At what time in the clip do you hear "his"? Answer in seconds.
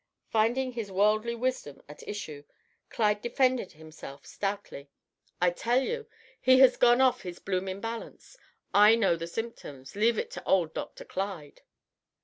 0.71-0.91, 7.21-7.37